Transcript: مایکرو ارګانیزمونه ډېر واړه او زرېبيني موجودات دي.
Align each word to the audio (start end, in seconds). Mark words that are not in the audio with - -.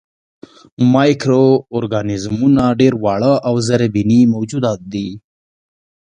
مایکرو 0.93 1.45
ارګانیزمونه 1.77 2.63
ډېر 2.79 2.93
واړه 3.03 3.33
او 3.47 3.53
زرېبيني 3.67 4.21
موجودات 4.35 4.79
دي. 4.93 5.07